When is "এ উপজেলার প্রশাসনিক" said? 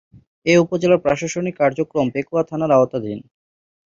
0.45-1.55